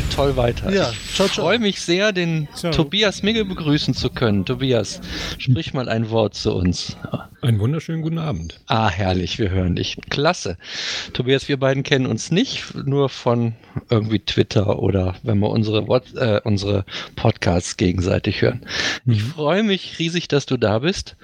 [0.00, 0.72] geht toll weiter.
[0.72, 2.72] Ja, ciao, ich freue mich sehr, den ciao.
[2.72, 4.44] Tobias Migge begrüßen zu können.
[4.44, 5.00] Tobias,
[5.38, 6.96] sprich mal ein Wort zu uns.
[7.40, 8.60] Einen wunderschönen guten Abend.
[8.66, 9.96] Ah, herrlich, wir hören dich.
[10.10, 10.58] Klasse.
[11.12, 13.54] Tobias, wir beiden kennen uns nicht, nur von
[13.90, 15.82] irgendwie Twitter oder wenn wir unsere,
[16.16, 18.62] äh, unsere Podcasts gegenseitig hören.
[19.04, 19.12] Mhm.
[19.12, 21.16] Ich freue mich riesig, dass du da bist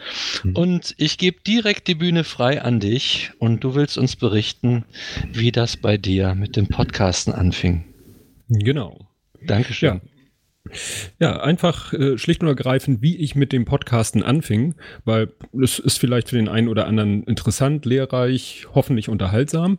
[0.45, 0.55] mhm.
[0.55, 4.85] und ich gebe direkt die Bühne frei an dich und du willst uns berichten,
[5.33, 7.85] wie das bei dir mit dem Podcasten anfing.
[8.49, 9.09] Genau.
[9.43, 10.01] Dankeschön.
[10.05, 10.14] Ja.
[11.19, 15.29] Ja, einfach äh, schlicht und ergreifend, wie ich mit dem Podcasten anfing, weil
[15.63, 19.79] es ist vielleicht für den einen oder anderen interessant, lehrreich, hoffentlich unterhaltsam.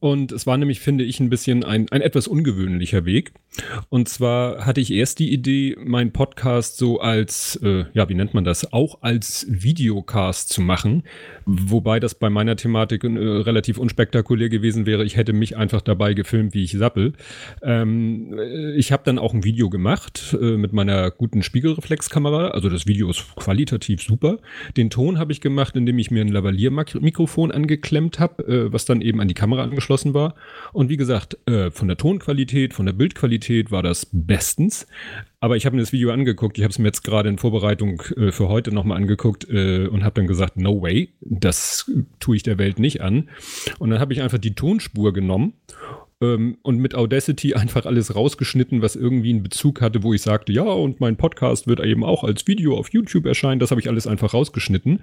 [0.00, 3.32] Und es war nämlich, finde ich, ein bisschen ein, ein etwas ungewöhnlicher Weg.
[3.90, 8.32] Und zwar hatte ich erst die Idee, meinen Podcast so als, äh, ja, wie nennt
[8.32, 11.02] man das, auch als Videocast zu machen.
[11.44, 15.04] Wobei das bei meiner Thematik äh, relativ unspektakulär gewesen wäre.
[15.04, 17.12] Ich hätte mich einfach dabei gefilmt, wie ich sappel.
[17.62, 22.52] Ähm, äh, ich habe dann auch ein Video gemacht äh, mit meiner guten Spiegelreflexkamera.
[22.52, 24.38] Also das Video ist qualitativ super.
[24.78, 29.02] Den Ton habe ich gemacht, indem ich mir ein Lavalier-Mikrofon angeklemmt habe, äh, was dann
[29.02, 30.34] eben an die Kamera angeschlossen angeschlossen war.
[30.72, 34.86] Und wie gesagt, äh, von der Tonqualität, von der Bildqualität war das bestens.
[35.40, 38.02] Aber ich habe mir das Video angeguckt, ich habe es mir jetzt gerade in Vorbereitung
[38.16, 42.42] äh, für heute nochmal angeguckt äh, und habe dann gesagt, no way, das tue ich
[42.42, 43.28] der Welt nicht an.
[43.78, 45.54] Und dann habe ich einfach die Tonspur genommen
[46.20, 50.52] ähm, und mit Audacity einfach alles rausgeschnitten, was irgendwie einen Bezug hatte, wo ich sagte,
[50.52, 53.60] ja, und mein Podcast wird eben auch als Video auf YouTube erscheinen.
[53.60, 55.02] Das habe ich alles einfach rausgeschnitten.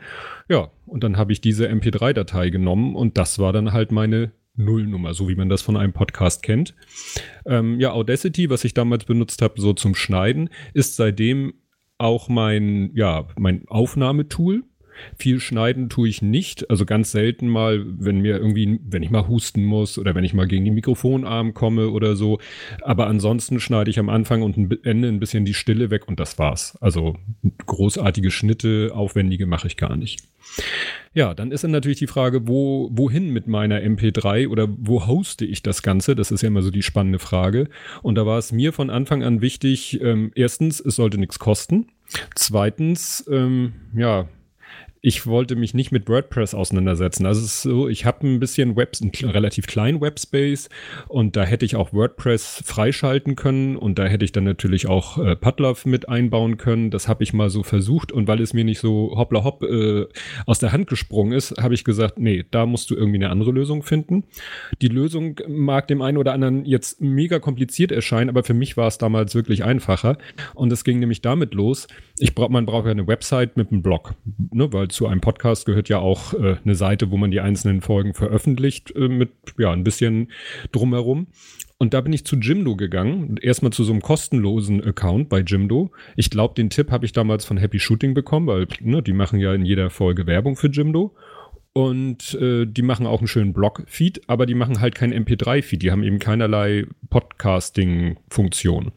[0.49, 5.13] Ja, und dann habe ich diese MP3-Datei genommen und das war dann halt meine Nullnummer,
[5.13, 6.75] so wie man das von einem Podcast kennt.
[7.45, 11.53] Ähm, ja, Audacity, was ich damals benutzt habe, so zum Schneiden, ist seitdem
[11.97, 14.63] auch mein, ja, mein Aufnahmetool.
[15.17, 19.27] Viel schneiden tue ich nicht, also ganz selten mal, wenn mir irgendwie, wenn ich mal
[19.27, 22.39] husten muss oder wenn ich mal gegen den Mikrofonarm komme oder so.
[22.81, 26.19] Aber ansonsten schneide ich am Anfang und am Ende ein bisschen die Stille weg und
[26.19, 26.77] das war's.
[26.81, 27.15] Also
[27.65, 30.21] großartige Schnitte, aufwendige mache ich gar nicht.
[31.13, 35.45] Ja, dann ist dann natürlich die Frage, wo, wohin mit meiner MP3 oder wo hoste
[35.45, 36.15] ich das Ganze?
[36.15, 37.69] Das ist ja immer so die spannende Frage.
[38.03, 41.87] Und da war es mir von Anfang an wichtig, ähm, erstens, es sollte nichts kosten.
[42.35, 44.27] Zweitens, ähm, ja,
[45.07, 47.25] ich wollte mich nicht mit WordPress auseinandersetzen.
[47.25, 50.67] Also es ist so, ich habe ein bisschen Webs, einen relativ kleinen Webspace
[51.07, 55.17] und da hätte ich auch WordPress freischalten können und da hätte ich dann natürlich auch
[55.17, 56.91] äh, Padlove mit einbauen können.
[56.91, 60.07] Das habe ich mal so versucht und weil es mir nicht so hoppla hopp äh,
[60.45, 63.51] aus der Hand gesprungen ist, habe ich gesagt, nee, da musst du irgendwie eine andere
[63.51, 64.25] Lösung finden.
[64.81, 68.87] Die Lösung mag dem einen oder anderen jetzt mega kompliziert erscheinen, aber für mich war
[68.87, 70.17] es damals wirklich einfacher
[70.53, 71.87] und es ging nämlich damit los.
[72.19, 74.15] Ich brauch, man braucht ja eine Website mit einem Blog,
[74.51, 77.81] ne, weil zu einem Podcast gehört ja auch äh, eine Seite, wo man die einzelnen
[77.81, 80.31] Folgen veröffentlicht äh, mit ja ein bisschen
[80.71, 81.27] drumherum.
[81.79, 85.91] Und da bin ich zu Jimdo gegangen, erstmal zu so einem kostenlosen Account bei Jimdo.
[86.15, 89.39] Ich glaube, den Tipp habe ich damals von Happy Shooting bekommen, weil ne, die machen
[89.39, 91.15] ja in jeder Folge Werbung für Jimdo.
[91.73, 95.83] Und äh, die machen auch einen schönen Blog-Feed, aber die machen halt kein MP3-Feed.
[95.83, 98.91] Die haben eben keinerlei Podcasting-Funktion.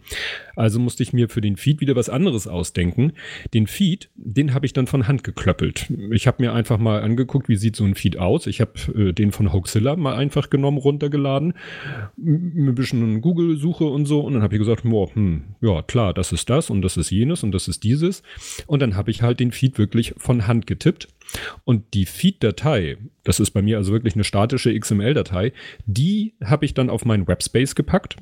[0.60, 3.14] Also musste ich mir für den Feed wieder was anderes ausdenken.
[3.54, 5.90] Den Feed, den habe ich dann von Hand geklöppelt.
[6.10, 8.46] Ich habe mir einfach mal angeguckt, wie sieht so ein Feed aus.
[8.46, 11.54] Ich habe äh, den von Hoaxilla mal einfach genommen, runtergeladen,
[12.18, 14.20] ein bisschen Google-Suche und so.
[14.20, 17.10] Und dann habe ich gesagt, boah, hm, ja klar, das ist das und das ist
[17.10, 18.22] jenes und das ist dieses.
[18.66, 21.08] Und dann habe ich halt den Feed wirklich von Hand getippt
[21.64, 25.52] und die Feed-Datei, das ist bei mir also wirklich eine statische XML-Datei,
[25.86, 28.16] die habe ich dann auf meinen Webspace gepackt.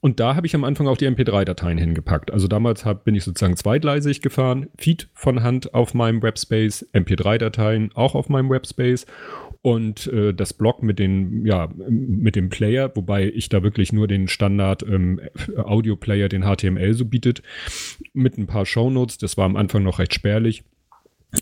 [0.00, 2.30] Und da habe ich am Anfang auch die MP3-Dateien hingepackt.
[2.30, 7.90] Also damals hab, bin ich sozusagen zweigleisig gefahren, Feed von Hand auf meinem Webspace, MP3-Dateien
[7.94, 9.06] auch auf meinem Webspace
[9.62, 14.08] und äh, das Blog mit den ja mit dem Player, wobei ich da wirklich nur
[14.08, 15.20] den Standard ähm,
[15.56, 17.42] Audio Player, den HTML so bietet,
[18.12, 19.18] mit ein paar Shownotes.
[19.18, 20.64] Das war am Anfang noch recht spärlich.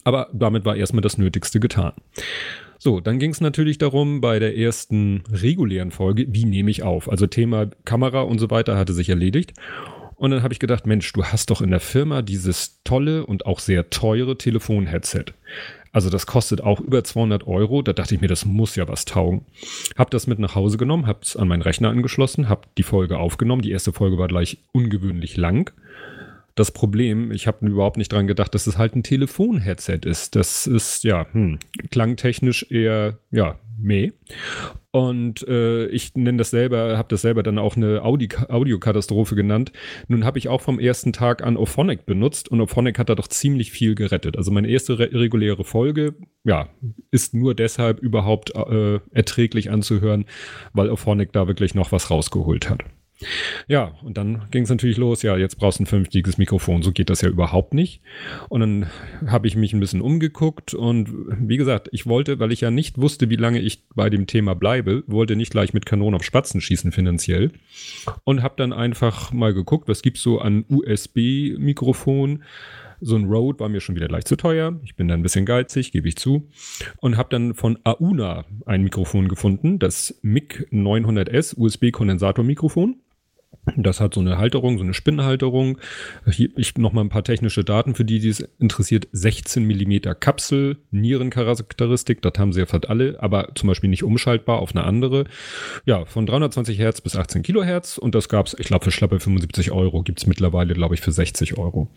[0.05, 1.93] Aber damit war erstmal das Nötigste getan.
[2.83, 7.11] So, dann ging es natürlich darum, bei der ersten regulären Folge, wie nehme ich auf?
[7.11, 9.53] Also Thema Kamera und so weiter hatte sich erledigt.
[10.17, 13.45] Und dann habe ich gedacht, Mensch, du hast doch in der Firma dieses tolle und
[13.45, 15.27] auch sehr teure Telefon-Headset.
[15.93, 17.83] Also das kostet auch über 200 Euro.
[17.83, 19.45] Da dachte ich mir, das muss ja was taugen.
[19.99, 23.61] Hab das mit nach Hause genommen, hab's an meinen Rechner angeschlossen, hab die Folge aufgenommen.
[23.61, 25.71] Die erste Folge war gleich ungewöhnlich lang
[26.55, 27.31] das Problem.
[27.33, 30.37] Ich habe überhaupt nicht dran gedacht, dass es halt ein Telefon-Headset ist.
[30.37, 31.59] Das ist ja hm,
[31.91, 34.13] klangtechnisch eher ja meh.
[34.93, 39.73] Und äh, ich nenne das selber, habe das selber dann auch eine Audi Audiokatastrophe genannt.
[40.09, 43.29] Nun habe ich auch vom ersten Tag an Ophonic benutzt und Ophonic hat da doch
[43.29, 44.37] ziemlich viel gerettet.
[44.37, 46.15] Also meine erste re reguläre Folge,
[46.45, 46.69] ja,
[47.11, 50.25] ist nur deshalb überhaupt äh, erträglich anzuhören,
[50.73, 52.83] weil Ophonic da wirklich noch was rausgeholt hat.
[53.69, 56.93] Ja, und dann ging es natürlich los, ja, jetzt brauchst du ein vernünftiges Mikrofon, so
[56.93, 58.01] geht das ja überhaupt nicht.
[58.49, 58.91] Und dann
[59.27, 62.99] habe ich mich ein bisschen umgeguckt und wie gesagt, ich wollte, weil ich ja nicht
[62.99, 66.61] wusste, wie lange ich bei dem Thema bleibe, wollte nicht gleich mit Kanonen auf Spatzen
[66.61, 67.53] schießen finanziell
[68.25, 72.43] und habe dann einfach mal geguckt, was gibt's so an USB-Mikrofon.
[73.03, 74.79] So ein Rode war mir schon wieder leicht zu teuer.
[74.85, 76.51] Ich bin da ein bisschen geizig, gebe ich zu.
[76.99, 82.97] Und habe dann von Auna ein Mikrofon gefunden, das MIG 900S USB-Kondensatormikrofon.
[83.77, 85.79] Das hat so eine Halterung, so eine Spinnhalterung.
[86.31, 89.09] Hier ich noch mal ein paar technische Daten für die, die es interessiert.
[89.13, 94.61] 16 Millimeter Kapsel, Nierencharakteristik, das haben sie ja fast alle, aber zum Beispiel nicht umschaltbar
[94.61, 95.25] auf eine andere.
[95.85, 99.73] Ja, von 320 Hertz bis 18 Kilohertz und das gab's, ich glaube, für schlappe 75
[99.73, 101.89] Euro gibt's mittlerweile, glaube ich, für 60 Euro.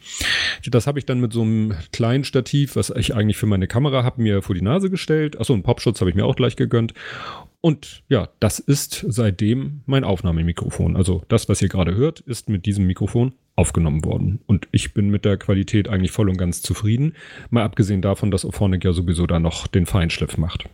[0.67, 4.03] Das habe ich dann mit so einem kleinen Stativ, was ich eigentlich für meine Kamera
[4.03, 5.39] habe, mir vor die Nase gestellt.
[5.39, 6.93] Achso, einen Popschutz habe ich mir auch gleich gegönnt
[7.65, 10.97] und ja, das ist seitdem mein Aufnahmemikrofon.
[10.97, 14.41] Also das, was ihr gerade hört, ist mit diesem Mikrofon aufgenommen worden.
[14.47, 17.15] Und ich bin mit der Qualität eigentlich voll und ganz zufrieden.
[17.51, 20.65] Mal abgesehen davon, dass Ophonic ja sowieso da noch den Feinschliff macht.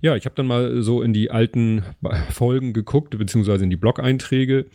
[0.00, 1.82] Ja, ich habe dann mal so in die alten
[2.30, 4.66] Folgen geguckt, beziehungsweise in die Blog-Einträge.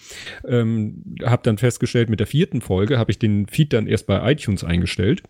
[0.46, 4.30] Ähm, habe dann festgestellt, mit der vierten Folge habe ich den Feed dann erst bei
[4.30, 5.24] iTunes eingestellt.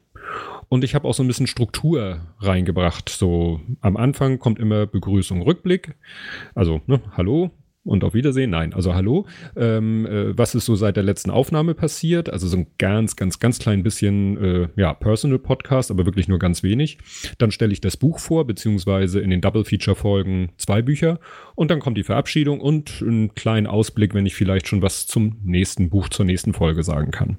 [0.69, 3.09] Und ich habe auch so ein bisschen Struktur reingebracht.
[3.09, 5.95] So am Anfang kommt immer Begrüßung, Rückblick.
[6.55, 7.51] Also, ne, hallo,
[7.85, 8.49] und auf Wiedersehen.
[8.49, 9.25] Nein, also hallo.
[9.55, 12.29] Ähm, äh, was ist so seit der letzten Aufnahme passiert?
[12.29, 16.39] Also so ein ganz, ganz, ganz klein bisschen, äh, ja, Personal Podcast, aber wirklich nur
[16.39, 16.97] ganz wenig.
[17.37, 21.19] Dann stelle ich das Buch vor, beziehungsweise in den Double Feature Folgen zwei Bücher.
[21.55, 25.37] Und dann kommt die Verabschiedung und einen kleinen Ausblick, wenn ich vielleicht schon was zum
[25.43, 27.37] nächsten Buch, zur nächsten Folge sagen kann.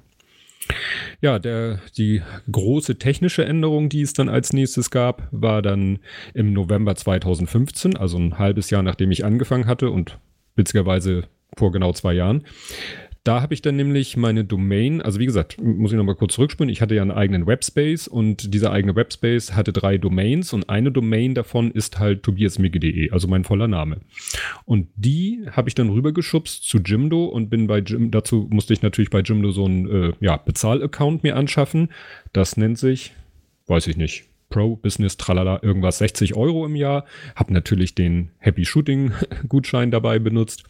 [1.21, 2.21] Ja, der, die
[2.51, 5.99] große technische Änderung, die es dann als nächstes gab, war dann
[6.33, 10.17] im November 2015, also ein halbes Jahr nachdem ich angefangen hatte und
[10.55, 11.23] witzigerweise
[11.57, 12.43] vor genau zwei Jahren.
[13.25, 16.69] Da habe ich dann nämlich meine Domain, also wie gesagt, muss ich nochmal kurz zurückspielen.
[16.69, 20.91] Ich hatte ja einen eigenen Webspace und dieser eigene Webspace hatte drei Domains und eine
[20.91, 24.01] Domain davon ist halt tobiasmigge.de, also mein voller Name.
[24.65, 28.83] Und die habe ich dann rübergeschubst zu Jimdo und bin bei Jim, dazu musste ich
[28.83, 31.89] natürlich bei Jimdo so einen äh, ja, Bezahl-Account mir anschaffen.
[32.31, 33.13] Das nennt sich,
[33.65, 37.05] weiß ich nicht, Pro Business, tralala, irgendwas 60 Euro im Jahr.
[37.35, 39.13] Hab natürlich den Happy Shooting
[39.49, 40.63] Gutschein dabei benutzt.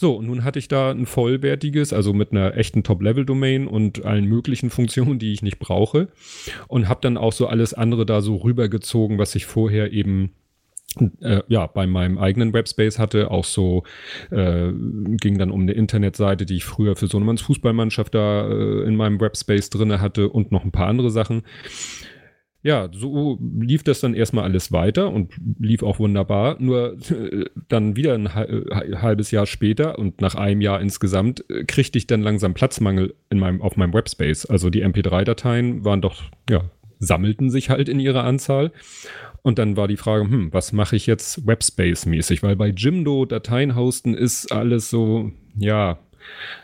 [0.00, 4.24] So, und nun hatte ich da ein vollwertiges, also mit einer echten Top-Level-Domain und allen
[4.24, 6.08] möglichen Funktionen, die ich nicht brauche.
[6.68, 10.30] Und habe dann auch so alles andere da so rübergezogen, was ich vorher eben
[11.20, 13.82] äh, ja, bei meinem eigenen Webspace hatte, auch so
[14.30, 18.96] äh, ging dann um eine Internetseite, die ich früher für Sohnemanns Fußballmannschaft da äh, in
[18.96, 21.42] meinem Webspace drinne hatte und noch ein paar andere Sachen
[22.62, 26.56] ja, so lief das dann erstmal alles weiter und lief auch wunderbar.
[26.58, 31.64] Nur äh, dann wieder ein äh, halbes Jahr später und nach einem Jahr insgesamt äh,
[31.64, 34.44] kriegte ich dann langsam Platzmangel in meinem, auf meinem Webspace.
[34.44, 36.64] Also die MP3-Dateien waren doch, ja,
[36.98, 38.72] sammelten sich halt in ihrer Anzahl.
[39.42, 42.42] Und dann war die Frage, hm, was mache ich jetzt Webspace-mäßig?
[42.42, 45.98] Weil bei Jimdo Dateien hosten ist alles so, ja,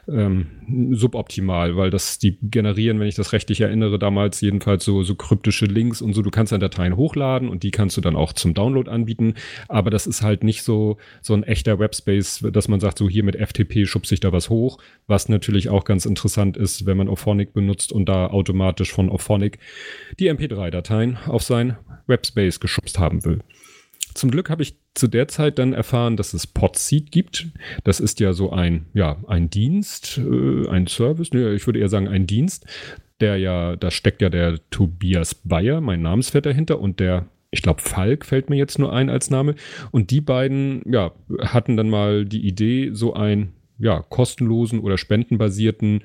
[0.08, 0.46] ähm,
[0.92, 5.66] suboptimal, weil das die generieren, wenn ich das rechtlich erinnere, damals jedenfalls so, so kryptische
[5.66, 6.22] Links und so.
[6.22, 9.34] Du kannst dann Dateien hochladen und die kannst du dann auch zum Download anbieten.
[9.68, 13.24] Aber das ist halt nicht so, so ein echter Webspace, dass man sagt, so hier
[13.24, 17.08] mit FTP schubse ich da was hoch, was natürlich auch ganz interessant ist, wenn man
[17.08, 19.58] Ophonic benutzt und da automatisch von Ophonic
[20.18, 23.40] die MP3-Dateien auf sein Webspace geschubst haben will.
[24.14, 27.48] Zum Glück habe ich zu der Zeit dann erfahren, dass es Podseed gibt.
[27.84, 31.88] Das ist ja so ein, ja, ein Dienst, äh, ein Service, ne, ich würde eher
[31.88, 32.66] sagen ein Dienst,
[33.20, 37.80] der ja, da steckt ja der Tobias Bayer, mein Namensvetter dahinter und der ich glaube,
[37.80, 39.54] Falk fällt mir jetzt nur ein als Name.
[39.90, 46.02] Und die beiden, ja, hatten dann mal die Idee, so einen, ja, kostenlosen oder spendenbasierten,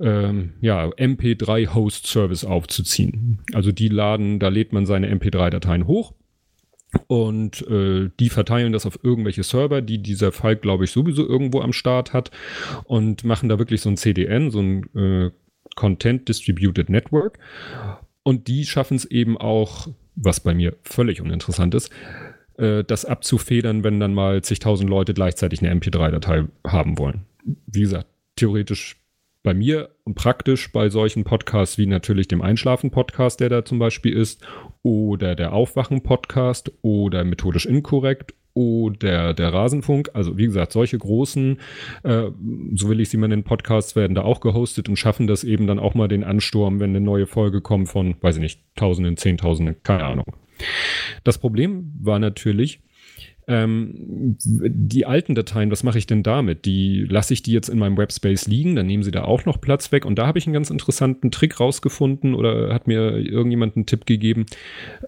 [0.00, 3.40] ähm, ja, MP3-Host-Service aufzuziehen.
[3.52, 6.14] Also die laden, da lädt man seine MP3-Dateien hoch
[7.06, 11.60] und äh, die verteilen das auf irgendwelche Server, die dieser Falk, glaube ich, sowieso irgendwo
[11.60, 12.30] am Start hat
[12.84, 15.30] und machen da wirklich so ein CDN, so ein äh,
[15.74, 17.38] Content Distributed Network.
[18.22, 21.90] Und die schaffen es eben auch, was bei mir völlig uninteressant ist,
[22.56, 27.22] äh, das abzufedern, wenn dann mal zigtausend Leute gleichzeitig eine MP3-Datei haben wollen.
[27.66, 28.97] Wie gesagt, theoretisch
[29.48, 34.12] bei mir und praktisch bei solchen Podcasts wie natürlich dem Einschlafen-Podcast, der da zum Beispiel
[34.12, 34.46] ist,
[34.82, 40.10] oder der Aufwachen-Podcast oder methodisch inkorrekt oder der Rasenfunk.
[40.12, 41.60] Also wie gesagt, solche großen,
[42.02, 42.24] äh,
[42.74, 45.66] so will ich sie mal nennen, Podcasts werden da auch gehostet und schaffen das eben
[45.66, 49.16] dann auch mal den Ansturm, wenn eine neue Folge kommt von, weiß ich nicht, Tausenden,
[49.16, 50.26] Zehntausenden, keine Ahnung.
[51.24, 52.82] Das Problem war natürlich,
[53.48, 56.66] ähm, die alten Dateien, was mache ich denn damit?
[56.66, 59.58] Die lasse ich die jetzt in meinem Webspace liegen, dann nehmen sie da auch noch
[59.58, 60.04] Platz weg.
[60.04, 64.04] Und da habe ich einen ganz interessanten Trick rausgefunden oder hat mir irgendjemand einen Tipp
[64.04, 64.44] gegeben.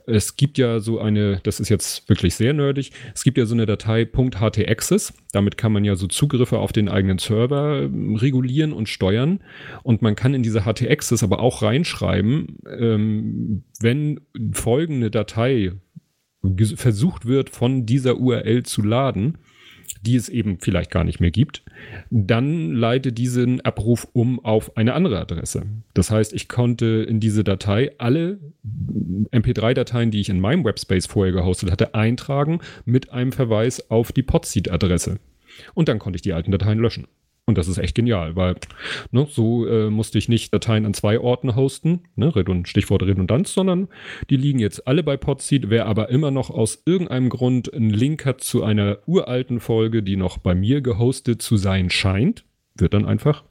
[0.06, 3.54] Es gibt ja so eine, das ist jetzt wirklich sehr nerdig, es gibt ja so
[3.54, 5.12] eine Datei .htaccess.
[5.32, 9.40] Damit kann man ja so Zugriffe auf den eigenen Server ähm, regulieren und steuern.
[9.82, 14.20] Und man kann in diese htaccess aber auch reinschreiben, ähm, wenn
[14.52, 15.72] folgende Datei
[16.76, 19.38] versucht wird, von dieser URL zu laden,
[20.02, 21.62] die es eben vielleicht gar nicht mehr gibt,
[22.10, 25.66] dann leite diesen Abruf um auf eine andere Adresse.
[25.94, 28.38] Das heißt, ich konnte in diese Datei alle
[29.32, 34.22] MP3-Dateien, die ich in meinem Webspace vorher gehostet hatte, eintragen mit einem Verweis auf die
[34.22, 35.18] Podseed-Adresse.
[35.74, 37.06] Und dann konnte ich die alten Dateien löschen.
[37.50, 38.54] Und das ist echt genial, weil
[39.10, 42.32] ne, so äh, musste ich nicht Dateien an zwei Orten hosten, ne,
[42.64, 43.88] Stichwort Redundanz, sondern
[44.30, 45.68] die liegen jetzt alle bei Podseed.
[45.68, 50.14] Wer aber immer noch aus irgendeinem Grund einen Link hat zu einer uralten Folge, die
[50.14, 52.44] noch bei mir gehostet zu sein scheint,
[52.76, 53.42] wird dann einfach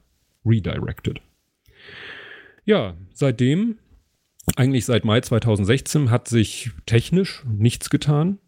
[0.46, 1.20] redirected.
[2.64, 3.76] Ja, seitdem,
[4.56, 8.38] eigentlich seit Mai 2016, hat sich technisch nichts getan.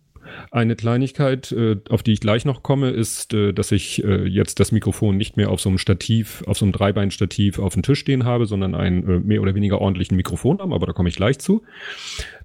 [0.51, 4.61] Eine Kleinigkeit, äh, auf die ich gleich noch komme, ist, äh, dass ich äh, jetzt
[4.61, 8.01] das Mikrofon nicht mehr auf so einem Stativ, auf so einem Dreibeinstativ auf dem Tisch
[8.01, 11.63] stehen habe, sondern einen mehr oder weniger ordentlichen Mikrofonarm, aber da komme ich gleich zu.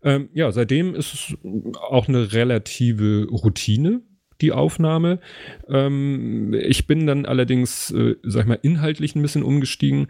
[0.03, 1.37] Ähm, ja, seitdem ist es
[1.89, 4.01] auch eine relative Routine,
[4.41, 5.19] die Aufnahme.
[5.67, 10.07] Ähm, ich bin dann allerdings, äh, sag ich mal, inhaltlich ein bisschen umgestiegen.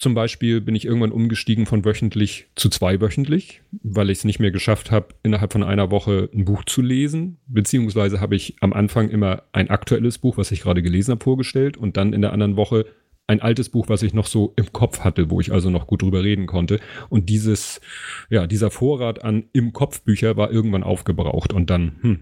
[0.00, 4.50] Zum Beispiel bin ich irgendwann umgestiegen von wöchentlich zu zweiwöchentlich, weil ich es nicht mehr
[4.50, 7.36] geschafft habe, innerhalb von einer Woche ein Buch zu lesen.
[7.46, 11.76] Beziehungsweise habe ich am Anfang immer ein aktuelles Buch, was ich gerade gelesen habe, vorgestellt
[11.76, 12.86] und dann in der anderen Woche
[13.26, 16.00] ein altes Buch, was ich noch so im Kopf hatte, wo ich also noch gut
[16.00, 16.80] drüber reden konnte.
[17.10, 17.82] Und dieses,
[18.30, 21.52] ja, dieser Vorrat an im Kopf Bücher war irgendwann aufgebraucht.
[21.52, 22.20] Und dann hm,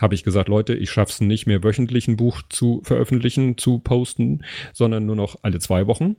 [0.00, 3.80] habe ich gesagt, Leute, ich schaffe es nicht mehr wöchentlich ein Buch zu veröffentlichen, zu
[3.80, 6.14] posten, sondern nur noch alle zwei Wochen.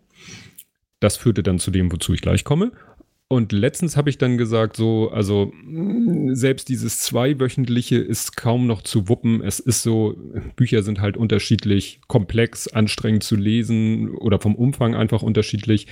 [0.99, 2.71] Das führte dann zu dem, wozu ich gleich komme.
[3.29, 5.51] Und letztens habe ich dann gesagt, so, also
[6.29, 9.41] selbst dieses zweiwöchentliche ist kaum noch zu wuppen.
[9.41, 10.15] Es ist so,
[10.55, 15.87] Bücher sind halt unterschiedlich komplex, anstrengend zu lesen oder vom Umfang einfach unterschiedlich.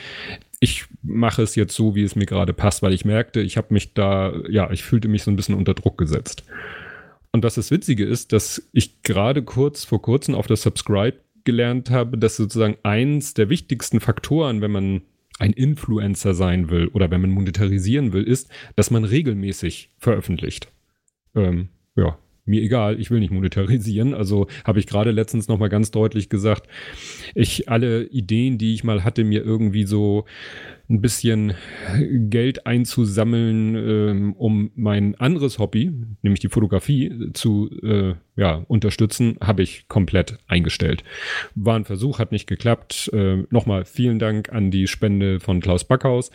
[0.61, 3.73] Ich mache es jetzt so, wie es mir gerade passt, weil ich merkte, ich habe
[3.73, 6.45] mich da, ja, ich fühlte mich so ein bisschen unter Druck gesetzt.
[7.33, 11.89] Und was das Witzige ist, dass ich gerade kurz vor kurzem auf das Subscribe gelernt
[11.89, 15.01] habe, dass sozusagen eins der wichtigsten Faktoren, wenn man
[15.39, 20.71] ein Influencer sein will oder wenn man monetarisieren will, ist, dass man regelmäßig veröffentlicht.
[21.35, 24.13] Ähm, ja, mir egal, ich will nicht monetarisieren.
[24.13, 26.67] Also habe ich gerade letztens nochmal ganz deutlich gesagt,
[27.33, 30.25] ich alle Ideen, die ich mal hatte, mir irgendwie so
[30.87, 31.53] ein bisschen
[32.29, 39.63] Geld einzusammeln, ähm, um mein anderes Hobby, nämlich die Fotografie, zu äh, ja, unterstützen, habe
[39.63, 41.03] ich komplett eingestellt.
[41.55, 43.09] War ein Versuch, hat nicht geklappt.
[43.13, 46.29] Äh, Nochmal vielen Dank an die Spende von Klaus Backhaus.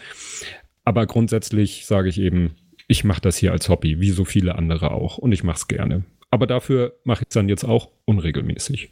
[0.84, 2.56] Aber grundsätzlich sage ich eben,
[2.90, 5.16] ich mache das hier als Hobby, wie so viele andere auch.
[5.16, 6.04] Und ich mache es gerne.
[6.30, 8.90] Aber dafür mache ich es dann jetzt auch unregelmäßig.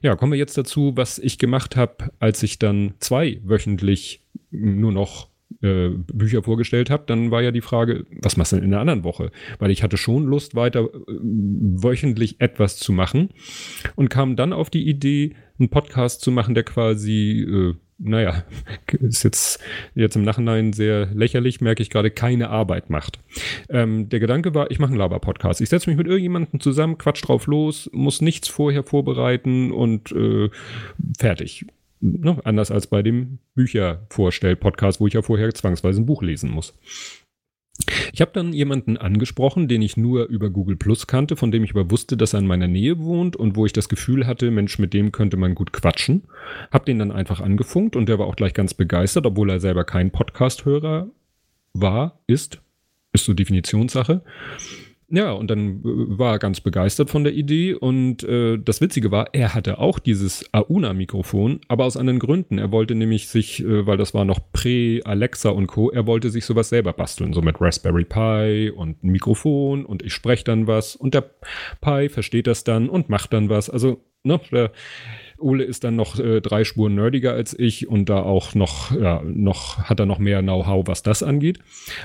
[0.00, 4.90] Ja, kommen wir jetzt dazu, was ich gemacht habe, als ich dann zwei wöchentlich nur
[4.90, 5.28] noch
[5.60, 8.80] äh, Bücher vorgestellt habe, dann war ja die Frage, was machst du denn in der
[8.80, 9.32] anderen Woche?
[9.58, 13.28] Weil ich hatte schon Lust, weiter äh, wöchentlich etwas zu machen
[13.96, 18.44] und kam dann auf die Idee, einen Podcast zu machen, der quasi äh, naja,
[18.92, 19.62] ist jetzt,
[19.94, 23.18] jetzt im Nachhinein sehr lächerlich, merke ich gerade, keine Arbeit macht.
[23.68, 25.60] Ähm, der Gedanke war, ich mache einen Laber-Podcast.
[25.60, 30.50] Ich setze mich mit irgendjemandem zusammen, quatsch drauf los, muss nichts vorher vorbereiten und äh,
[31.18, 31.66] fertig.
[32.00, 32.38] Ne?
[32.44, 36.74] Anders als bei dem Büchervorstell-Podcast, wo ich ja vorher zwangsweise ein Buch lesen muss.
[38.12, 41.70] Ich habe dann jemanden angesprochen, den ich nur über Google Plus kannte, von dem ich
[41.70, 44.78] aber wusste, dass er in meiner Nähe wohnt und wo ich das Gefühl hatte, Mensch,
[44.78, 46.24] mit dem könnte man gut quatschen.
[46.70, 49.84] Hab den dann einfach angefunkt und der war auch gleich ganz begeistert, obwohl er selber
[49.84, 51.08] kein Podcast-Hörer
[51.72, 52.60] war, ist.
[53.12, 54.22] Ist so Definitionssache.
[55.12, 59.10] Ja, und dann äh, war er ganz begeistert von der Idee und äh, das Witzige
[59.10, 62.58] war, er hatte auch dieses Auna-Mikrofon, aber aus anderen Gründen.
[62.58, 66.44] Er wollte nämlich sich, äh, weil das war noch Prä-Alexa und Co., er wollte sich
[66.44, 71.12] sowas selber basteln, so mit Raspberry Pi und Mikrofon und ich spreche dann was und
[71.14, 71.28] der
[71.80, 73.68] Pi versteht das dann und macht dann was.
[73.68, 74.70] Also, ne, der,
[75.40, 79.22] Ole ist dann noch äh, drei Spuren nerdiger als ich und da auch noch, ja,
[79.24, 81.58] noch, hat er noch mehr Know-how, was das angeht.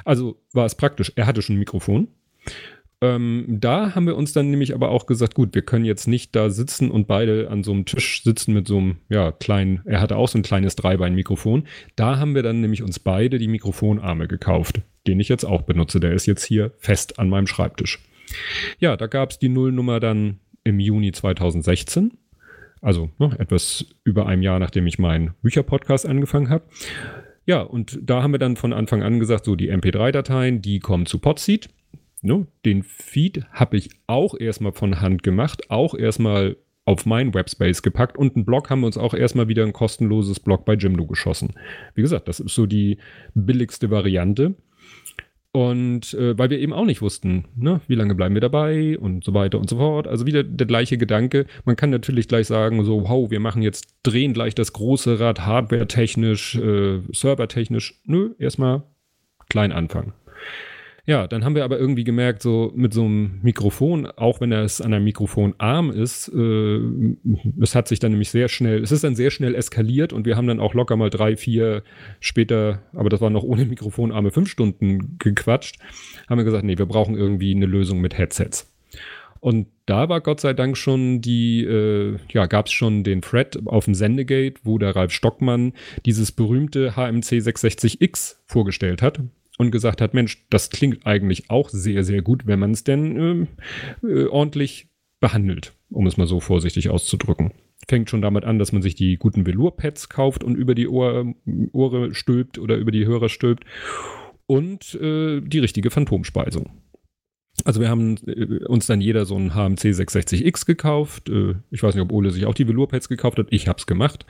[0.05, 1.11] Also war es praktisch.
[1.15, 2.07] Er hatte schon ein Mikrofon.
[3.01, 6.35] Ähm, da haben wir uns dann nämlich aber auch gesagt, gut, wir können jetzt nicht
[6.35, 10.01] da sitzen und beide an so einem Tisch sitzen mit so einem, ja, kleinen, er
[10.01, 11.67] hatte auch so ein kleines Dreibein-Mikrofon.
[11.95, 15.99] Da haben wir dann nämlich uns beide die Mikrofonarme gekauft, den ich jetzt auch benutze.
[15.99, 17.99] Der ist jetzt hier fest an meinem Schreibtisch.
[18.79, 22.11] Ja, da gab es die Nullnummer dann im Juni 2016
[22.85, 26.65] also ne, etwas über einem Jahr, nachdem ich meinen Bücherpodcast angefangen habe.
[27.47, 31.07] Ja, und da haben wir dann von Anfang an gesagt, so die MP3-Dateien, die kommen
[31.07, 31.67] zu Podseed.
[32.25, 37.83] Ne, den Feed habe ich auch erstmal von Hand gemacht, auch erstmal auf meinen Webspace
[37.83, 41.05] gepackt und einen Blog haben wir uns auch erstmal wieder ein kostenloses Blog bei Jimdo
[41.05, 41.53] geschossen.
[41.93, 42.97] Wie gesagt, das ist so die
[43.35, 44.55] billigste Variante.
[45.51, 49.23] Und äh, weil wir eben auch nicht wussten, ne, wie lange bleiben wir dabei und
[49.23, 50.07] so weiter und so fort.
[50.07, 51.45] Also wieder der gleiche Gedanke.
[51.63, 55.45] Man kann natürlich gleich sagen, so, wow, wir machen jetzt, drehen gleich das große Rad,
[55.45, 58.01] hardware-technisch, äh, server-technisch.
[58.05, 58.81] Nö, erstmal
[59.47, 60.13] klein anfangen.
[61.07, 64.81] Ja, dann haben wir aber irgendwie gemerkt, so mit so einem Mikrofon, auch wenn es
[64.81, 66.79] an einem Mikrofonarm ist, äh,
[67.61, 70.35] es hat sich dann nämlich sehr schnell, es ist dann sehr schnell eskaliert und wir
[70.35, 71.83] haben dann auch locker mal drei, vier
[72.19, 75.77] später, aber das war noch ohne Mikrofonarme, fünf Stunden gequatscht,
[76.27, 78.71] haben wir gesagt, nee, wir brauchen irgendwie eine Lösung mit Headsets.
[79.39, 83.59] Und da war Gott sei Dank schon die, äh, ja, gab es schon den Thread
[83.67, 89.19] auf dem Sendegate, wo der Ralf Stockmann dieses berühmte HMC 660X vorgestellt hat
[89.57, 93.47] und gesagt hat, Mensch, das klingt eigentlich auch sehr, sehr gut, wenn man es denn
[94.03, 97.51] äh, äh, ordentlich behandelt, um es mal so vorsichtig auszudrücken.
[97.87, 101.33] Fängt schon damit an, dass man sich die guten Velour-Pads kauft und über die Ohr,
[101.71, 103.65] Ohre stülpt oder über die Hörer stülpt
[104.47, 106.71] und äh, die richtige Phantomspeisung.
[107.65, 111.29] Also wir haben äh, uns dann jeder so ein HMC 660X gekauft.
[111.29, 113.47] Äh, ich weiß nicht, ob Ole sich auch die Velour-Pads gekauft hat.
[113.49, 114.25] Ich habe es gemacht.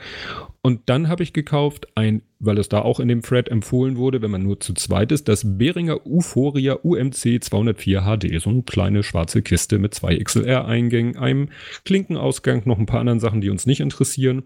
[0.62, 4.22] Und dann habe ich gekauft ein, weil es da auch in dem Thread empfohlen wurde,
[4.22, 8.42] wenn man nur zu zweit ist, das Behringer Euphoria UMC 204 HD.
[8.42, 11.50] So eine kleine schwarze Kiste mit zwei XLR-Eingängen, einem
[11.84, 14.44] Klinkenausgang, noch ein paar anderen Sachen, die uns nicht interessieren.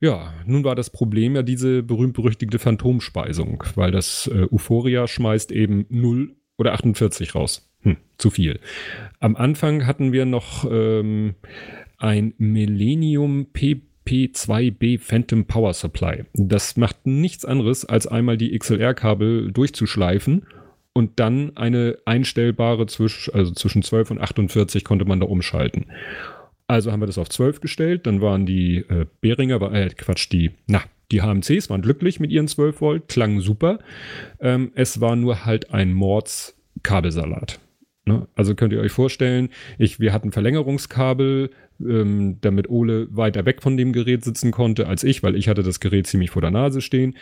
[0.00, 5.86] Ja, nun war das Problem ja diese berühmt-berüchtigte Phantomspeisung, weil das äh, Euphoria schmeißt eben
[5.88, 7.67] 0 oder 48 raus.
[7.82, 8.60] Hm, zu viel.
[9.20, 11.34] Am Anfang hatten wir noch ähm,
[11.98, 16.24] ein Millennium PP2B Phantom Power Supply.
[16.34, 20.46] Das macht nichts anderes, als einmal die XLR-Kabel durchzuschleifen
[20.92, 25.86] und dann eine einstellbare zwischen, also zwischen 12 und 48 konnte man da umschalten.
[26.66, 30.50] Also haben wir das auf 12 gestellt, dann waren die äh, Behringer, äh, Quatsch, die,
[30.66, 33.78] na, die HMCs waren glücklich mit ihren 12 Volt, klangen super.
[34.40, 37.58] Ähm, es war nur halt ein Mords-Kabelsalat.
[38.08, 38.26] Ne?
[38.34, 43.76] Also könnt ihr euch vorstellen, ich, wir hatten Verlängerungskabel, ähm, damit Ole weiter weg von
[43.76, 46.80] dem Gerät sitzen konnte als ich, weil ich hatte das Gerät ziemlich vor der Nase
[46.80, 47.16] stehen.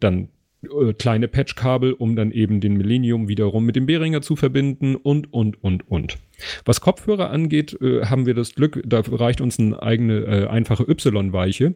[0.00, 0.28] Dann
[0.64, 5.32] äh, kleine Patchkabel, um dann eben den Millennium wiederum mit dem Behringer zu verbinden und,
[5.32, 6.18] und, und, und.
[6.64, 10.82] Was Kopfhörer angeht, äh, haben wir das Glück, da reicht uns eine eigene äh, einfache
[10.82, 11.74] Y-Weiche,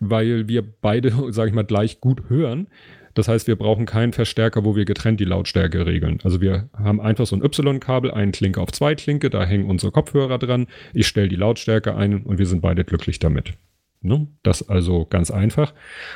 [0.00, 2.68] weil wir beide, sage ich mal, gleich gut hören.
[3.16, 6.18] Das heißt, wir brauchen keinen Verstärker, wo wir getrennt die Lautstärke regeln.
[6.22, 9.90] Also wir haben einfach so ein Y-Kabel, einen Klinke auf zwei Klinke, da hängen unsere
[9.90, 10.66] Kopfhörer dran.
[10.92, 13.54] Ich stelle die Lautstärke ein und wir sind beide glücklich damit.
[14.02, 14.28] Ne?
[14.42, 15.72] Das also ganz einfach.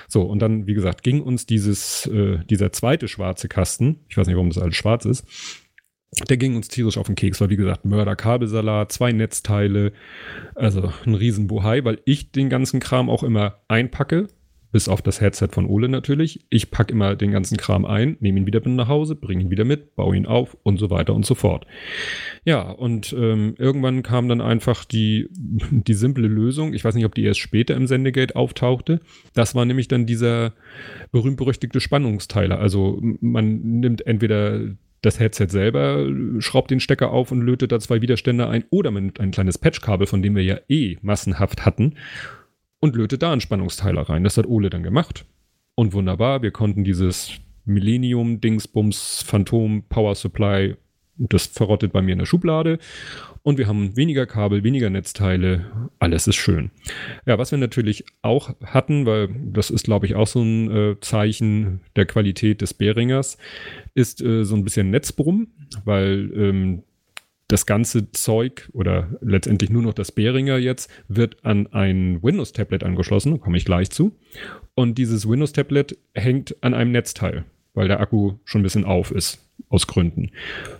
[0.08, 4.26] So, und dann, wie gesagt, ging uns dieses, äh, dieser zweite schwarze Kasten, ich weiß
[4.26, 5.24] nicht, warum das alles schwarz ist,
[6.28, 9.92] der ging uns tierisch auf den Keks, weil wie gesagt, Mörder-Kabelsalat, zwei Netzteile,
[10.54, 14.28] also ein Riesenbohai, weil ich den ganzen Kram auch immer einpacke,
[14.72, 16.46] bis auf das Headset von Ole natürlich.
[16.48, 19.50] Ich packe immer den ganzen Kram ein, nehme ihn wieder mit nach Hause, bringe ihn
[19.50, 21.66] wieder mit, baue ihn auf und so weiter und so fort.
[22.44, 25.28] Ja, und ähm, irgendwann kam dann einfach die,
[25.70, 26.72] die simple Lösung.
[26.74, 29.00] Ich weiß nicht, ob die erst später im Sendegate auftauchte.
[29.35, 30.54] Das war nämlich dann dieser
[31.12, 32.59] berühmt-berüchtigte Spannungsteiler.
[32.59, 34.61] Also man nimmt entweder
[35.02, 36.06] das Headset selber,
[36.40, 39.56] schraubt den Stecker auf und lötet da zwei Widerstände ein oder man nimmt ein kleines
[39.56, 41.94] Patchkabel, von dem wir ja eh massenhaft hatten
[42.81, 43.40] und lötet da einen
[44.03, 44.25] rein.
[44.25, 45.27] Das hat Ole dann gemacht.
[45.75, 47.33] Und wunderbar, wir konnten dieses
[47.64, 50.77] Millennium, Dingsbums, Phantom, Power Supply,
[51.16, 52.79] das verrottet bei mir in der Schublade.
[53.43, 55.90] Und wir haben weniger Kabel, weniger Netzteile.
[55.99, 56.71] Alles ist schön.
[57.27, 61.01] Ja, was wir natürlich auch hatten, weil das ist, glaube ich, auch so ein äh,
[61.01, 63.38] Zeichen der Qualität des Beringers,
[63.95, 65.49] ist äh, so ein bisschen Netzbrumm,
[65.85, 66.83] weil ähm,
[67.52, 73.40] das ganze Zeug oder letztendlich nur noch das Behringer jetzt wird an ein Windows-Tablet angeschlossen,
[73.40, 74.12] komme ich gleich zu.
[74.74, 77.44] Und dieses Windows-Tablet hängt an einem Netzteil.
[77.74, 80.30] weil der Akku schon ein bisschen auf ist aus Gründen.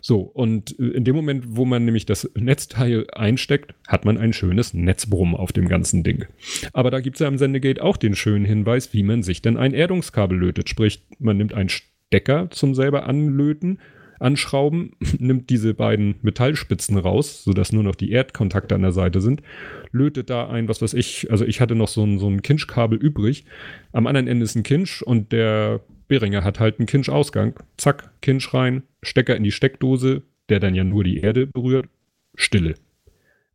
[0.01, 4.33] So, und äh, in dem Moment, wo man nämlich das Netzteil einsteckt, hat man ein
[4.33, 6.25] schönes Netzbrummen auf dem ganzen Ding.
[6.73, 9.57] Aber da gibt es ja am Sendegate auch den schönen Hinweis, wie man sich denn
[9.57, 10.69] ein Erdungskabel lötet.
[10.69, 13.79] Sprich, man nimmt einen Stecker zum selber anlöten,
[14.21, 19.43] anschrauben, nimmt diese beiden Metallspitzen raus, sodass nur noch die Erdkontakte an der Seite sind,
[19.91, 22.99] lötet da ein, was weiß ich, also ich hatte noch so ein, so ein Kinchkabel
[22.99, 23.45] übrig.
[23.93, 27.55] Am anderen Ende ist ein Kinch und der Beringer hat halt einen Kinch-Ausgang.
[27.77, 31.89] Zack, Kinch rein, Stecker in die Steckdose, der dann ja nur die Erde berührt.
[32.35, 32.75] Stille.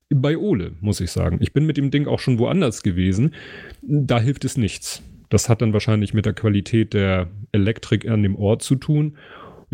[0.10, 1.40] Bei Ole, muss ich sagen.
[1.42, 3.34] Ich bin mit dem Ding auch schon woanders gewesen.
[3.82, 5.04] Da hilft es nichts.
[5.30, 9.18] Das hat dann wahrscheinlich mit der Qualität der Elektrik an dem Ort zu tun.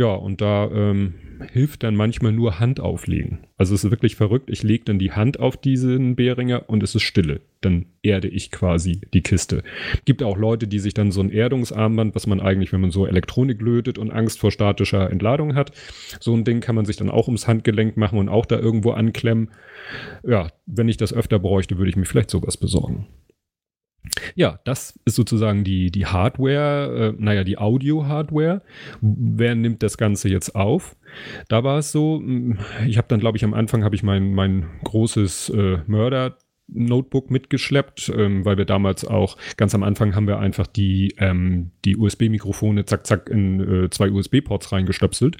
[0.01, 1.13] Ja, und da ähm,
[1.53, 3.45] hilft dann manchmal nur Hand auflegen.
[3.55, 4.49] Also es ist wirklich verrückt.
[4.49, 7.41] Ich lege dann die Hand auf diesen Beringer und es ist Stille.
[7.61, 9.61] Dann erde ich quasi die Kiste.
[10.05, 13.05] Gibt auch Leute, die sich dann so ein Erdungsarmband, was man eigentlich, wenn man so
[13.05, 15.71] Elektronik lötet und Angst vor statischer Entladung hat,
[16.19, 18.93] so ein Ding kann man sich dann auch ums Handgelenk machen und auch da irgendwo
[18.93, 19.51] anklemmen.
[20.27, 23.05] Ja, wenn ich das öfter bräuchte, würde ich mir vielleicht sowas besorgen.
[24.35, 28.61] Ja, das ist sozusagen die, die Hardware, äh, naja, die Audio-Hardware.
[29.01, 30.95] Wer nimmt das Ganze jetzt auf?
[31.47, 32.21] Da war es so,
[32.87, 36.37] ich habe dann, glaube ich, am Anfang habe ich mein, mein großes äh, Mörder
[36.73, 41.71] Notebook mitgeschleppt, ähm, weil wir damals auch ganz am Anfang haben wir einfach die, ähm,
[41.85, 45.37] die USB-Mikrofone zack, zack in äh, zwei USB-Ports reingestöpselt.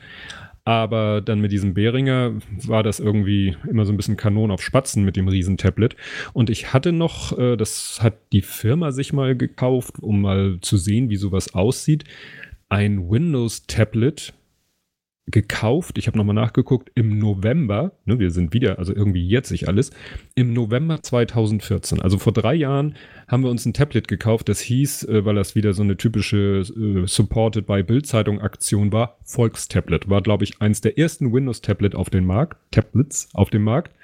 [0.63, 2.34] Aber dann mit diesem Behringer
[2.65, 5.95] war das irgendwie immer so ein bisschen Kanon auf Spatzen mit dem Riesentablet.
[6.34, 10.78] Und ich hatte noch, äh, das hat die Firma sich mal gekauft, um mal zu
[10.78, 12.04] sehen, wie sowas aussieht,
[12.69, 14.34] ein Windows-Tablet
[15.27, 15.97] gekauft.
[15.97, 17.93] Ich habe nochmal nachgeguckt im November.
[18.05, 19.91] Ne, wir sind wieder, also irgendwie jetzt sich alles.
[20.36, 22.95] Im November 2014, also vor drei Jahren,
[23.27, 24.49] haben wir uns ein Tablet gekauft.
[24.49, 29.17] Das hieß, äh, weil das wieder so eine typische äh, Supported by Bildzeitung Aktion war,
[29.23, 30.10] Volkstablet.
[30.10, 33.95] War, glaube ich, eins der ersten Windows-Tablet auf dem Markt, Tablets auf dem Markt.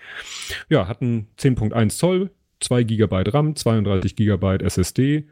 [0.69, 5.27] Ja, hatten 10.1 Zoll, 2 GB RAM, 32 GB SSD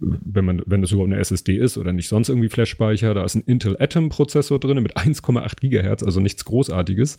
[0.00, 3.34] wenn man, wenn das überhaupt eine SSD ist oder nicht sonst irgendwie Flash-Speicher, da ist
[3.34, 7.18] ein Intel Atom Prozessor drin mit 1,8 Gigahertz, also nichts Großartiges.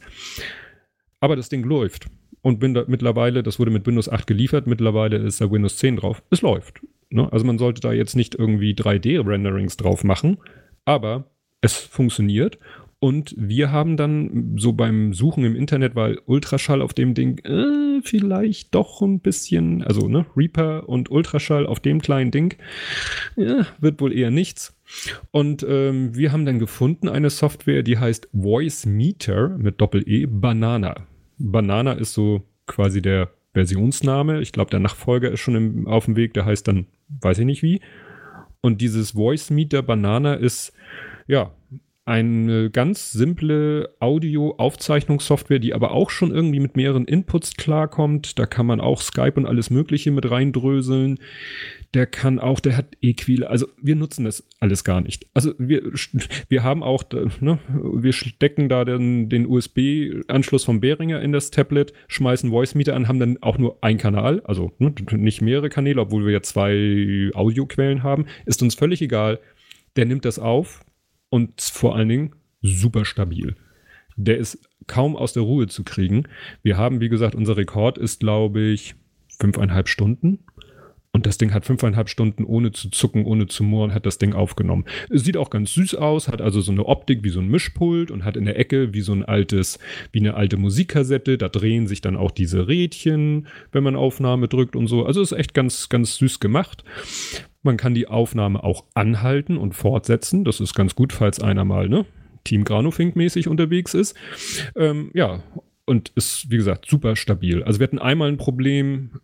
[1.20, 2.08] Aber das Ding läuft.
[2.42, 6.24] Und da mittlerweile, das wurde mit Windows 8 geliefert, mittlerweile ist da Windows 10 drauf.
[6.30, 6.82] Es läuft.
[7.10, 7.32] Ne?
[7.32, 10.38] Also man sollte da jetzt nicht irgendwie 3D-Renderings drauf machen,
[10.86, 12.58] aber es funktioniert
[13.00, 18.02] und wir haben dann so beim Suchen im Internet, weil Ultraschall auf dem Ding äh,
[18.04, 22.56] vielleicht doch ein bisschen, also ne, Reaper und Ultraschall auf dem kleinen Ding,
[23.38, 24.78] ja, wird wohl eher nichts.
[25.32, 31.08] Und ähm, wir haben dann gefunden eine Software, die heißt Voice Meter mit Doppel-E Banana.
[31.38, 34.42] Banana ist so quasi der Versionsname.
[34.42, 36.88] Ich glaube, der Nachfolger ist schon im, auf dem Weg, der heißt dann,
[37.22, 37.80] weiß ich nicht wie.
[38.60, 40.74] Und dieses Voice Meter Banana ist,
[41.28, 41.54] ja,
[42.06, 48.40] eine ganz simple Audio-Aufzeichnungssoftware, die aber auch schon irgendwie mit mehreren Inputs klarkommt.
[48.40, 51.20] Da kann man auch Skype und alles Mögliche mit reindröseln.
[51.94, 53.48] Der kann auch, der hat Equile.
[53.48, 55.28] Also wir nutzen das alles gar nicht.
[55.36, 55.84] Also wir,
[56.48, 57.04] wir haben auch,
[57.42, 62.96] ne, wir stecken da den, den USB-Anschluss vom Behringer in das Tablet, schmeißen Voice Meter
[62.96, 66.42] an, haben dann auch nur ein Kanal, also ne, nicht mehrere Kanäle, obwohl wir ja
[66.42, 68.26] zwei Audioquellen haben.
[68.48, 69.40] Ist uns völlig egal.
[69.96, 70.82] Der nimmt das auf,
[71.30, 73.56] und vor allen Dingen super stabil.
[74.16, 76.24] Der ist kaum aus der Ruhe zu kriegen.
[76.64, 78.96] Wir haben, wie gesagt, unser Rekord ist, glaube ich,
[79.40, 80.40] fünfeinhalb Stunden.
[81.12, 84.34] Und das Ding hat fünfeinhalb Stunden ohne zu zucken, ohne zu mohren, hat das Ding
[84.34, 84.86] aufgenommen.
[85.10, 88.12] Es sieht auch ganz süß aus, hat also so eine Optik wie so ein Mischpult
[88.12, 89.80] und hat in der Ecke wie so ein altes,
[90.12, 91.40] wie eine alte Musikkassette.
[91.40, 95.04] Da drehen sich dann auch diese Rädchen, wenn man Aufnahme drückt und so.
[95.06, 96.84] Also ist echt ganz, ganz süß gemacht.
[97.62, 100.46] Man kann die Aufnahme auch anhalten und fortsetzen.
[100.46, 102.06] Das ist ganz gut, falls einer mal, ne,
[102.44, 104.16] Team Granufink mäßig unterwegs ist.
[104.76, 105.44] Ähm, ja,
[105.86, 107.64] und ist, wie gesagt, super stabil.
[107.64, 109.20] Also wir hatten einmal ein Problem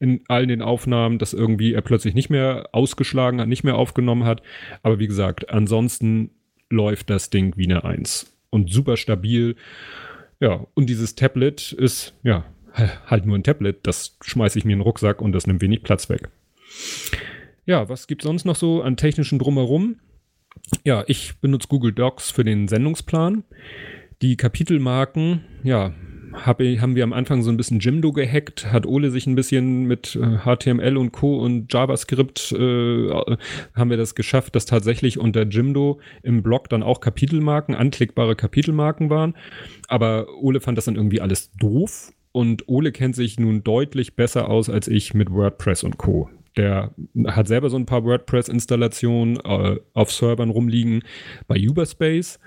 [0.00, 4.24] in allen den Aufnahmen, dass irgendwie er plötzlich nicht mehr ausgeschlagen hat, nicht mehr aufgenommen
[4.24, 4.42] hat.
[4.82, 6.30] Aber wie gesagt, ansonsten
[6.70, 9.56] läuft das Ding wie eine Eins und super stabil.
[10.40, 12.44] Ja, und dieses Tablet ist, ja,
[13.06, 13.86] halt nur ein Tablet.
[13.86, 16.30] Das schmeiße ich mir in den Rucksack und das nimmt wenig Platz weg.
[17.66, 19.96] Ja, was gibt sonst noch so an technischen Drumherum?
[20.84, 23.44] Ja, ich benutze Google Docs für den Sendungsplan.
[24.22, 25.92] Die Kapitelmarken, ja,
[26.34, 29.84] hab, haben wir am Anfang so ein bisschen Jimdo gehackt, hat Ole sich ein bisschen
[29.84, 31.38] mit HTML äh, und Co.
[31.38, 33.10] und JavaScript äh,
[33.74, 39.10] haben wir das geschafft, dass tatsächlich unter Jimdo im Blog dann auch Kapitelmarken, anklickbare Kapitelmarken
[39.10, 39.34] waren.
[39.88, 44.48] Aber Ole fand das dann irgendwie alles doof und Ole kennt sich nun deutlich besser
[44.48, 46.28] aus als ich mit WordPress und Co.
[46.56, 46.94] der
[47.26, 51.02] hat selber so ein paar WordPress-Installationen äh, auf Servern rumliegen
[51.46, 52.38] bei Uberspace.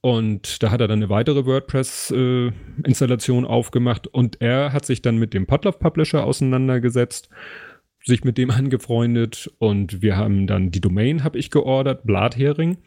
[0.00, 5.16] Und da hat er dann eine weitere WordPress-Installation äh, aufgemacht und er hat sich dann
[5.16, 7.28] mit dem Podlove Publisher auseinandergesetzt,
[8.04, 12.78] sich mit dem angefreundet und wir haben dann die Domain, habe ich geordert, Blathering.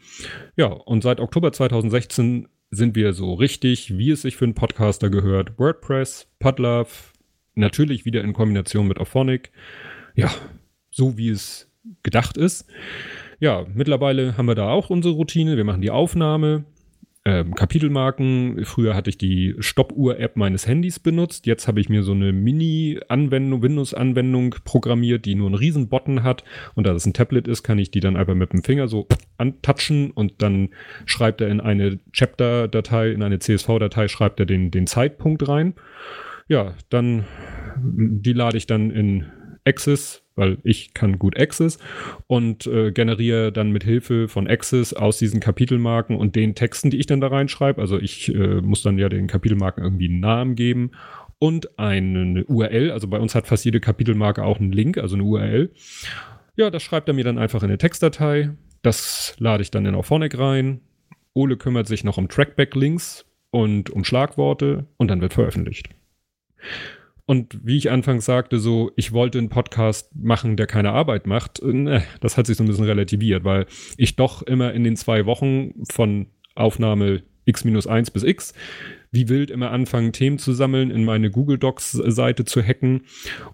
[0.56, 5.10] Ja, und seit Oktober 2016 sind wir so richtig, wie es sich für einen Podcaster
[5.10, 6.88] gehört, WordPress, Podlove,
[7.54, 9.50] natürlich wieder in Kombination mit Auphonic.
[10.14, 10.30] Ja,
[10.90, 11.70] so wie es
[12.02, 12.66] gedacht ist.
[13.38, 15.56] Ja, mittlerweile haben wir da auch unsere Routine.
[15.56, 16.64] Wir machen die Aufnahme,
[17.26, 18.64] ähm, Kapitelmarken.
[18.64, 21.46] Früher hatte ich die Stoppuhr-App meines Handys benutzt.
[21.46, 26.44] Jetzt habe ich mir so eine Mini-Anwendung, Windows-Anwendung programmiert, die nur einen riesen Button hat.
[26.74, 29.06] Und da das ein Tablet ist, kann ich die dann einfach mit dem Finger so
[29.36, 30.70] antatschen und dann
[31.04, 35.74] schreibt er in eine Chapter-Datei, in eine CSV-Datei, schreibt er den, den Zeitpunkt rein.
[36.48, 37.26] Ja, dann,
[37.76, 39.26] die lade ich dann in
[39.64, 41.78] Access weil ich kann gut Access
[42.26, 46.98] und äh, generiere dann mit Hilfe von Access aus diesen Kapitelmarken und den Texten, die
[46.98, 47.78] ich dann da reinschreibe.
[47.78, 50.92] Also ich äh, muss dann ja den Kapitelmarken irgendwie einen Namen geben
[51.38, 52.90] und eine URL.
[52.90, 55.72] Also bei uns hat fast jede Kapitelmarke auch einen Link, also eine URL.
[56.56, 58.50] Ja, das schreibt er mir dann einfach in eine Textdatei.
[58.80, 60.80] Das lade ich dann in Auphonic rein.
[61.34, 65.90] Ole kümmert sich noch um Trackback-Links und um Schlagworte und dann wird veröffentlicht.
[67.30, 71.62] Und wie ich anfangs sagte, so, ich wollte einen Podcast machen, der keine Arbeit macht,
[71.62, 73.66] ne, das hat sich so ein bisschen relativiert, weil
[73.96, 78.52] ich doch immer in den zwei Wochen von Aufnahme x-1 bis x
[79.12, 83.02] wie wild immer anfangen, Themen zu sammeln, in meine Google Docs-Seite zu hacken.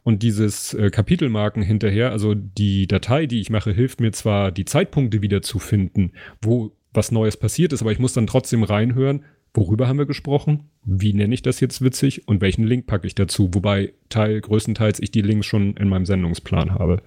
[0.05, 4.65] Und dieses äh, Kapitelmarken hinterher, also die Datei, die ich mache, hilft mir zwar, die
[4.65, 9.25] Zeitpunkte wieder zu finden, wo was Neues passiert ist, aber ich muss dann trotzdem reinhören,
[9.57, 13.15] worüber haben wir gesprochen, wie nenne ich das jetzt witzig und welchen Link packe ich
[13.15, 17.03] dazu, wobei Teil, größtenteils ich die Links schon in meinem Sendungsplan habe.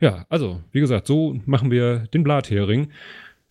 [0.00, 2.88] Ja, also, wie gesagt, so machen wir den Blathering.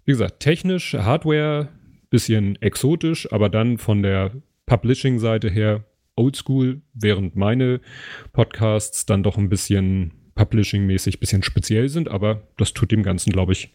[0.06, 1.70] Wie gesagt, technisch, Hardware,
[2.10, 4.32] bisschen exotisch, aber dann von der
[4.66, 7.80] Publishing-Seite her oldschool, während meine
[8.34, 13.54] Podcasts dann doch ein bisschen Publishing-mäßig bisschen speziell sind, aber das tut dem Ganzen, glaube
[13.54, 13.74] ich,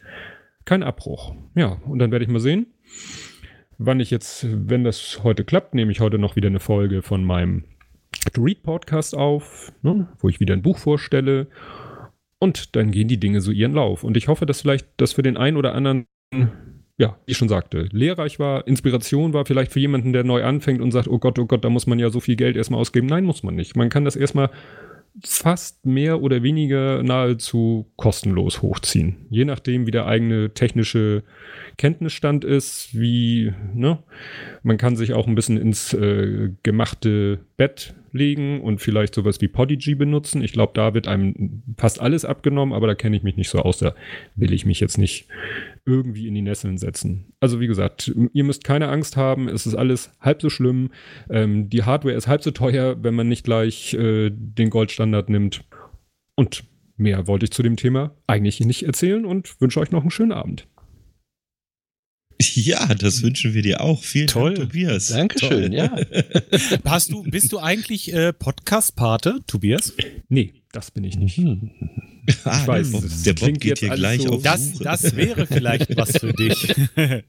[0.65, 1.35] keinen Abbruch.
[1.55, 2.67] Ja, und dann werde ich mal sehen,
[3.79, 7.25] wann ich jetzt, wenn das heute klappt, nehme ich heute noch wieder eine Folge von
[7.25, 7.65] meinem
[8.33, 11.49] To Read Podcast auf, ne, wo ich wieder ein Buch vorstelle.
[12.39, 14.05] Und dann gehen die Dinge so ihren Lauf.
[14.05, 16.07] Und ich hoffe, dass vielleicht das für den einen oder anderen,
[16.99, 20.81] ja, wie ich schon sagte, lehrreich war, Inspiration war, vielleicht für jemanden, der neu anfängt
[20.81, 23.07] und sagt, oh Gott, oh Gott, da muss man ja so viel Geld erstmal ausgeben.
[23.07, 23.77] Nein, muss man nicht.
[23.77, 24.51] Man kann das erstmal
[25.25, 29.27] fast mehr oder weniger nahezu kostenlos hochziehen.
[29.31, 31.23] Je nachdem, wie der eigene technische
[31.79, 33.99] Kenntnisstand ist, wie, ne,
[34.63, 39.49] man kann sich auch ein bisschen ins äh, gemachte Bett legen und vielleicht sowas wie
[39.49, 40.43] Podigy benutzen.
[40.43, 43.59] Ich glaube, da wird einem fast alles abgenommen, aber da kenne ich mich nicht so
[43.59, 43.79] aus.
[43.79, 43.95] Da
[44.35, 45.29] will ich mich jetzt nicht
[45.87, 47.33] irgendwie in die Nesseln setzen.
[47.41, 50.91] Also wie gesagt, ihr müsst keine Angst haben, es ist alles halb so schlimm.
[51.31, 55.65] Ähm, die Hardware ist halb so teuer, wenn man nicht gleich äh, den Goldstandard nimmt.
[56.35, 56.65] Und
[56.97, 60.33] mehr wollte ich zu dem Thema eigentlich nicht erzählen und wünsche euch noch einen schönen
[60.33, 60.67] Abend.
[62.39, 64.03] Ja, das wünschen wir dir auch.
[64.03, 64.55] Vielen Toll.
[64.55, 65.07] Dank, Tobias.
[65.07, 65.75] Dankeschön, Toll.
[65.75, 65.97] ja.
[66.85, 69.95] Hast du, bist du eigentlich äh, Podcast-Pate, Tobias?
[70.29, 71.39] Nee, das bin ich nicht.
[71.47, 71.71] Mhm.
[72.43, 76.11] Ah, ich weiß, der Bob geht hier gleich so auf das, das wäre vielleicht was
[76.19, 76.75] für dich.